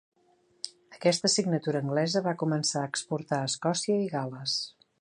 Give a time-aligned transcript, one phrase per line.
[0.95, 4.57] Aquesta signatura anglesa va començar a exportar a Escòcia i Gal·les.